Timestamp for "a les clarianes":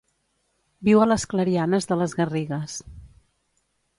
1.01-1.87